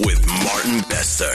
[0.00, 1.30] with Martin Bester.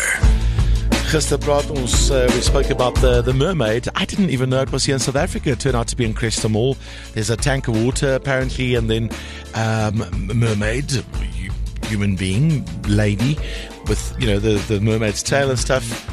[1.12, 3.88] Gister praat ons, uh, we spoke about the, the mermaid.
[3.96, 5.52] I didn't even know it was here in South Africa.
[5.52, 6.76] It turned out to be in Cresta Mall.
[7.14, 9.12] There's a tank of water apparently, and then
[9.54, 10.92] um, mermaid,
[11.84, 13.38] human being, lady,
[13.88, 16.10] with you know the, the mermaid's tail and stuff.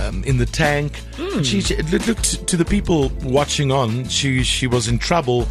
[0.00, 1.44] Um, in the tank, mm.
[1.44, 4.08] she, she it looked to the people watching on.
[4.08, 5.46] She she was in trouble,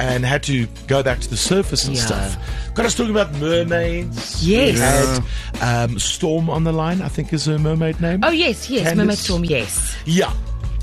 [0.00, 2.06] and had to go back to the surface and Yeah.
[2.06, 2.36] stuff.
[2.74, 4.42] Got us talking about mermaids.
[4.42, 4.74] Yes.
[4.74, 8.20] We had um, Storm on the line, I think is her mermaid name.
[8.24, 8.96] Oh yes, yes, Candice.
[8.96, 9.44] Mermaid Storm.
[9.44, 9.96] Yes.
[10.06, 10.32] Yeah.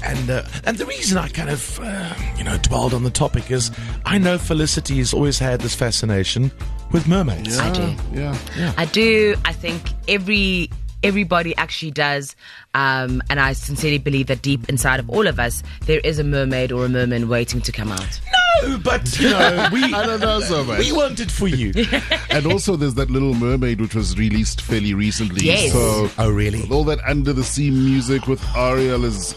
[0.06, 3.50] And uh, and the reason I kind of uh, you know dwelled on the topic
[3.50, 3.72] is
[4.06, 6.52] I know Felicity has always had this fascination
[6.92, 7.58] with mermaids.
[7.58, 7.96] I do.
[8.14, 8.38] Yeah.
[8.78, 9.36] I do.
[9.46, 10.70] I think every
[11.04, 12.36] everybody actually does,
[12.76, 16.24] um, and I sincerely believe that deep inside of all of us, there is a
[16.24, 18.20] mermaid or a merman waiting to come out.
[18.64, 20.80] No, but you know we I don't know so much.
[20.80, 21.74] we want it for you.
[22.30, 25.44] And also, there's that Little Mermaid, which was released fairly recently.
[25.46, 25.72] Yes.
[25.72, 26.68] So, oh really?
[26.70, 29.34] all that under the sea music with Ariel is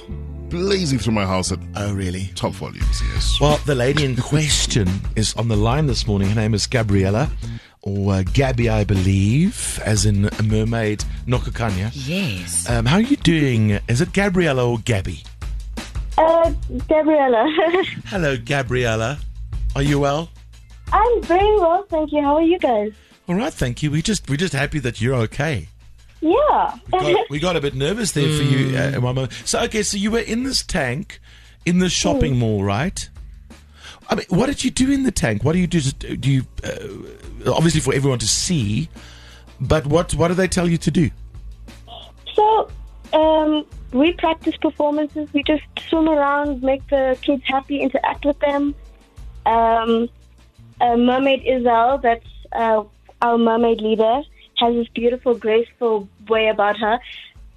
[0.50, 2.30] blazing through my house at Oh really?
[2.34, 3.00] top volumes.
[3.14, 3.41] Yes.
[3.41, 6.28] Well, the lady in question is on the line this morning.
[6.28, 7.30] Her name is Gabriella,
[7.83, 11.91] or uh, Gabby, I believe, as in a mermaid Nokukhanya.
[11.95, 12.69] Yes.
[12.69, 13.78] Um, how are you doing?
[13.89, 15.23] Is it Gabriella or Gabby?
[16.19, 16.53] Uh,
[16.89, 17.47] Gabriella.
[18.06, 19.19] Hello, Gabriella.
[19.77, 20.30] Are you well?
[20.92, 22.20] I'm very well, thank you.
[22.22, 22.92] How are you guys?
[23.28, 23.91] All right, thank you.
[23.91, 25.69] We just we're just happy that you're okay.
[26.20, 26.77] Yeah.
[26.91, 28.77] Got- we got a bit nervous there for you.
[28.77, 29.33] Uh, at one moment.
[29.44, 31.20] so okay, so you were in this tank
[31.64, 33.08] in the shopping mall, right?
[34.08, 35.45] I mean, what did you do in the tank?
[35.45, 35.80] What do you do?
[35.80, 38.89] Do you uh, obviously for everyone to see?
[39.61, 41.11] But what what do they tell you to do?
[42.34, 42.69] so,
[43.12, 45.33] um, we practice performances.
[45.33, 48.74] We just swim around, make the kids happy, interact with them.
[49.46, 50.08] Um,
[50.80, 52.84] uh, Mermaid Isel, that's uh,
[53.22, 54.22] our mermaid leader,
[54.56, 56.98] has this beautiful, graceful way about her.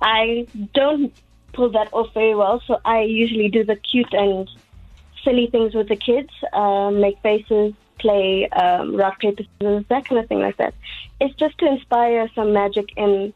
[0.01, 1.13] I don't
[1.53, 4.49] pull that off very well, so I usually do the cute and
[5.23, 10.19] silly things with the kids, um, make faces, play um, rock paper scissors, that kind
[10.19, 10.73] of thing like that.
[11.22, 13.33] It's just to inspire some magic in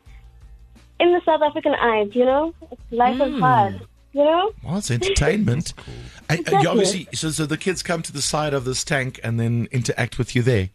[1.00, 2.54] in the South African eyes, you know.
[2.92, 3.82] Life is hard,
[4.14, 4.52] you know.
[4.64, 5.74] Well, it's entertainment.
[6.30, 9.18] Uh, uh, you obviously, so, so the kids come to the side of this tank
[9.24, 10.68] and then interact with you there.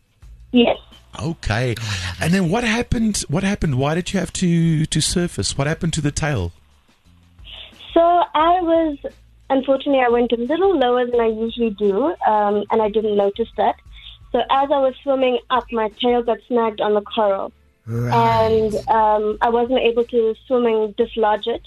[0.51, 0.79] Yes.
[1.23, 1.75] Okay,
[2.23, 3.19] and then what happened?
[3.29, 3.75] What happened?
[3.75, 5.59] Why did you have to to surface?
[5.59, 6.53] What happened to the tail?
[7.93, 8.99] So I was,
[9.51, 13.49] unfortunately, I went a little lower than I usually do, um, and I didn't notice
[13.59, 13.75] that.
[14.33, 17.53] So as I was swimming up, my tail got snagged on the coral,
[17.87, 21.67] and um, I wasn't able to swimming dislodge it,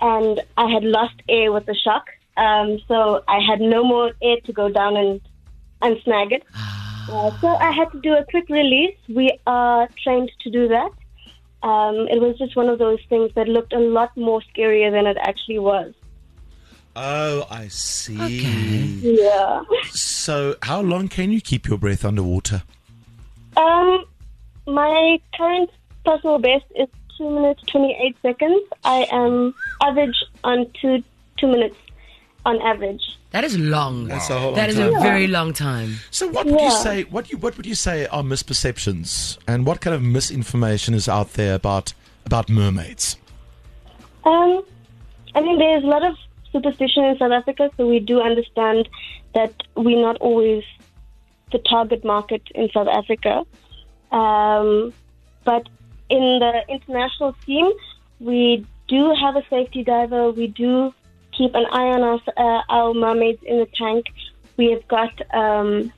[0.00, 2.06] and I had lost air with the shock.
[2.36, 5.20] Um, so I had no more air to go down and
[5.82, 6.44] and snag it.
[7.10, 8.96] Uh, so I had to do a quick release.
[9.08, 10.90] We are trained to do that.
[11.62, 15.06] Um, it was just one of those things that looked a lot more scarier than
[15.06, 15.94] it actually was.
[16.96, 18.20] Oh, I see.
[18.20, 18.84] Okay.
[19.02, 19.62] Yeah.
[19.90, 22.62] So, how long can you keep your breath underwater?
[23.56, 24.04] Um,
[24.66, 25.70] my current
[26.04, 28.60] personal best is two minutes twenty eight seconds.
[28.84, 31.02] I am average on two
[31.38, 31.76] two minutes
[32.46, 33.02] on average.
[33.30, 34.06] That is long.
[34.06, 35.02] That's a whole That is long a time.
[35.02, 35.94] very long time.
[36.10, 37.02] So, what would you say?
[37.04, 41.32] What you what would you say are misperceptions, and what kind of misinformation is out
[41.34, 41.94] there about
[42.26, 43.16] about mermaids?
[44.24, 44.62] Um,
[45.34, 46.16] I mean, there's a lot of
[46.52, 48.88] superstition in South Africa, so we do understand
[49.34, 50.62] that we're not always
[51.50, 53.42] the target market in South Africa.
[54.14, 54.94] Um,
[55.44, 55.68] but
[56.08, 57.70] in the international team,
[58.20, 60.30] we do have a safety diver.
[60.30, 60.94] We do
[61.36, 64.06] keep an eye on us, uh, our mermaids in the tank.
[64.56, 65.92] We have got, um,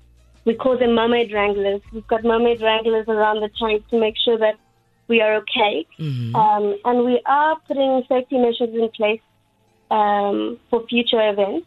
[0.46, 1.82] we call them mermaid wranglers.
[1.92, 4.56] We've got mermaid wranglers around the tank to make sure that
[5.08, 5.86] we are okay.
[6.34, 9.20] Um, and we are putting safety measures in place
[9.90, 11.66] um, for future events.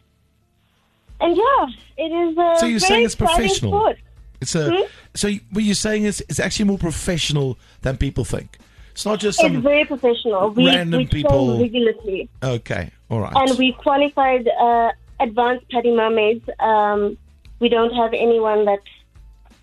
[1.20, 1.66] And yeah,
[1.96, 3.72] it is a So you're very saying it's professional?
[3.72, 3.98] Sport.
[4.40, 4.82] It's a Hmm?
[5.14, 8.58] so what you're saying is it's actually more professional than people think.
[8.92, 10.50] It's not just It's some very professional.
[10.50, 12.28] We, random we people- rigorously.
[12.42, 13.32] okay, all right.
[13.34, 14.90] And we qualified uh,
[15.20, 16.48] advanced PADI mermaids.
[16.58, 17.16] Um,
[17.60, 18.80] we don't have anyone that,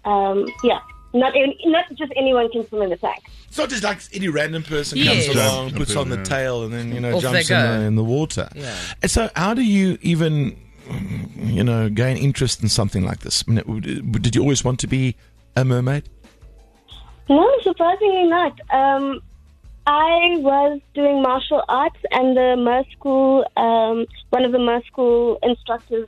[0.06, 0.80] um, yeah,
[1.13, 3.23] not any, not just anyone can swim in the tank.
[3.47, 5.25] It's not just like any random person Yes.
[5.25, 7.95] comes along, puts on the tail, and then you know Off jumps in the, in
[7.95, 8.47] the water.
[8.56, 8.75] Yeah.
[9.01, 10.57] And so, how do you even,
[11.35, 13.43] you know, gain interest in something like this?
[13.47, 15.15] I mean, did you always want to be
[15.55, 16.09] a mermaid?
[17.29, 18.59] No, surprisingly not.
[18.71, 19.21] Um,
[19.85, 25.39] I was doing martial arts, and the Mer School, um, one of the Mer School
[25.43, 26.07] instructors,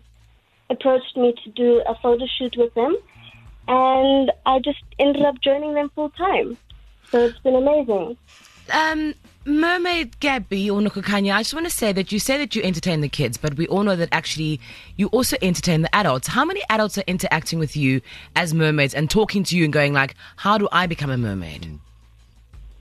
[0.70, 2.96] approached me to do a photo shoot with them,
[3.68, 6.58] and I just ended up joining them full time.
[7.10, 8.18] So it's been amazing.
[8.72, 9.16] Um,
[9.50, 13.02] Mermaid Gabby or Nokukhanya, I just want to say that you say that you entertain
[13.02, 14.62] the kids, but we all know that actually
[14.96, 16.28] you also entertain the adults.
[16.28, 18.02] How many adults are interacting with you
[18.36, 21.80] as mermaids and talking to you and going like, "How do I become a mermaid?"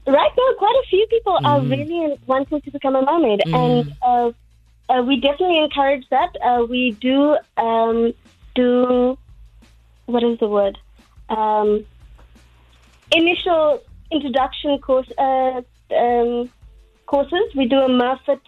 [0.07, 4.31] Right now, quite a few people are really wanting to become a mermaid, and uh,
[4.91, 6.37] uh, we definitely encourage that.
[6.45, 8.13] Uh, we do um,
[8.55, 9.17] do
[10.05, 10.79] what is the word?
[11.31, 11.87] Um,
[13.11, 15.63] initial introduction course uh,
[15.97, 16.51] um,
[17.09, 17.47] courses.
[17.57, 18.41] We do a Murfit.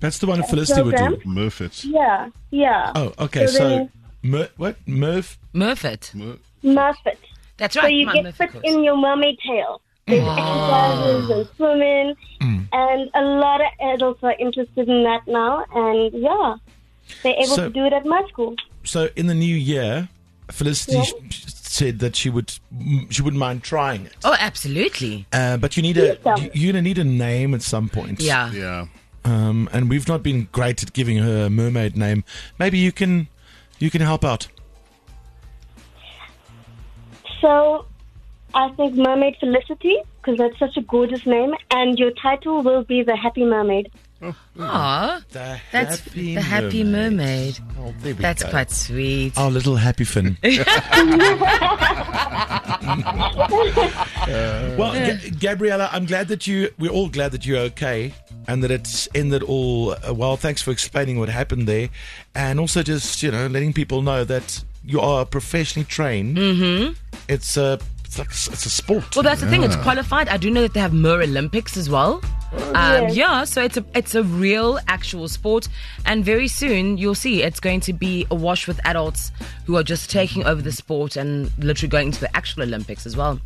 [0.00, 1.02] That's the one that Felicity would do.
[1.16, 1.20] program?
[1.36, 1.84] Murfit.
[1.84, 2.92] Yeah, yeah.
[2.94, 3.46] Oh, okay.
[3.46, 3.90] So So, then-
[4.22, 4.76] Mer- what?
[4.86, 5.38] Murph?
[5.54, 6.14] Murfit.
[6.14, 7.16] Mur- Murfit.
[7.58, 7.82] That's right.
[7.82, 7.94] So right.
[7.94, 8.64] you my get Murfit fit course.
[8.64, 9.80] in your mermaid tail.
[10.06, 12.68] There's exercises and swimming, mm.
[12.72, 15.64] and a lot of adults are interested in that now.
[15.74, 16.56] And yeah,
[17.22, 18.54] they're able So- to do it at my school.
[18.84, 20.08] So, in the new year,
[20.50, 21.02] Felicity Yeah.
[21.76, 22.52] Sh- said that she would
[23.10, 24.12] she wouldn't mind trying it.
[24.24, 25.26] Oh, absolutely.
[25.32, 28.20] Uh, but you need a you- you're gonna need a name at some point.
[28.20, 28.52] Yeah.
[28.52, 28.86] Yeah.
[29.24, 32.24] Um, and we've not been great at giving her a mermaid name.
[32.58, 33.28] Maybe you can
[33.78, 34.48] you can help out.
[37.40, 37.84] So
[38.54, 43.02] I think Mermaid Felicity, because that's such a gorgeous name, and your title will be
[43.02, 43.90] The Happy Mermaid.
[44.58, 47.58] Aw, The that's the happy mermaid.
[47.78, 48.48] Oh, there we That's go.
[48.50, 49.36] quite sweet.
[49.36, 50.38] Our little happy fin.
[54.78, 56.70] well, Ga- Gabriella, I'm glad that you.
[56.78, 58.12] We're all glad that you're okay,
[58.48, 60.36] and that it's ended all uh, well.
[60.36, 61.88] Thanks for explaining what happened there,
[62.34, 66.36] and also just you know letting people know that you are professionally trained.
[66.36, 66.92] Mm-hmm.
[67.28, 69.14] It's a it's like it's a sport.
[69.14, 69.62] Well, that's the thing.
[69.62, 70.28] It's qualified.
[70.28, 72.22] I do know that they have Mer Olympics as well.
[72.52, 73.16] Um, yes.
[73.16, 75.68] Yeah, so it's a it's a real actual sport,
[76.04, 79.32] and very soon you'll see it's going to be awash with adults
[79.66, 83.16] who are just taking over the sport and literally going into the actual Olympics as
[83.16, 83.40] well.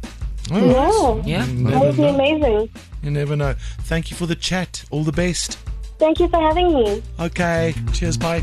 [0.53, 1.71] Oh, Yeah, Yeah.
[1.71, 2.69] that would be amazing.
[3.03, 3.55] You never know.
[3.83, 4.85] Thank you for the chat.
[4.91, 5.59] All the best.
[5.99, 7.03] Thank you for having me.
[7.21, 7.75] Okay.
[7.93, 8.17] Cheers.
[8.17, 8.43] Bye.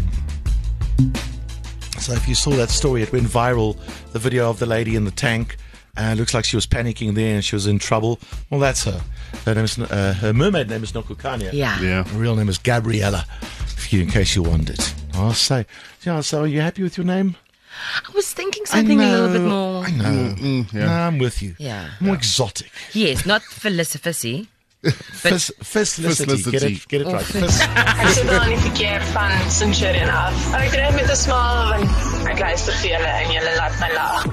[1.99, 3.75] So, if you saw that story, it went viral.
[4.13, 5.57] The video of the lady in the tank.
[5.97, 8.19] Uh, looks like she was panicking there and she was in trouble.
[8.51, 9.01] Well, that's her.
[9.45, 11.51] Her, name is, uh, her mermaid name is Nokukhanya.
[11.53, 11.79] Yeah.
[11.81, 12.03] Yeah.
[12.03, 13.25] Her real name is Gabriella,
[13.77, 14.79] if you, in case you wondered.
[15.13, 15.65] I'll say.
[16.05, 17.35] Yeah, so are you happy with your name?
[18.07, 19.85] I was thinking something a little bit more.
[19.85, 20.35] I know.
[20.35, 20.85] Mm, yeah.
[20.85, 21.55] No, I'm with you.
[21.59, 21.89] Yeah.
[21.99, 22.71] More exotic.
[22.93, 24.47] Yes, not felicity.
[24.83, 26.51] Fis- Fislicity.
[26.51, 27.23] Get it, get it right.
[27.25, 27.61] Fis-
[28.01, 30.53] Ek sit daar in verkeer van Centurion af.
[30.53, 34.25] Ek ry met 'n smaal want ek luister vir julle en julle laat my lag.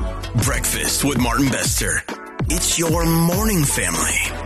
[0.45, 2.03] Breakfast with Martin Bester.
[2.49, 4.44] It's your morning family.